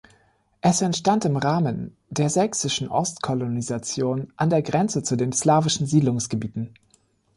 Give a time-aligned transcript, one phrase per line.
[0.61, 6.73] Es entstand im Rahmen der sächsischen Ostkolonisation an der Grenze zu den slawischen Siedlungsgebieten.